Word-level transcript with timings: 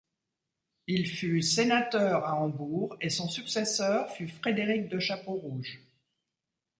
Il 0.87 1.07
fut 1.07 1.43
sénateur 1.43 2.25
à 2.25 2.33
Hambourg 2.33 2.97
et 3.01 3.11
son 3.11 3.29
successeur 3.29 4.09
fut 4.09 4.27
Frédéric 4.29 4.87
de 4.89 4.97
Chapeaurouge. 4.97 5.79